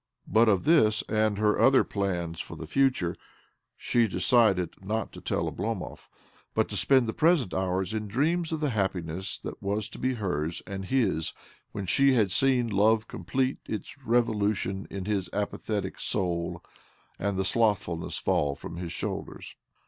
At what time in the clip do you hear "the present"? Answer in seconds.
7.07-7.53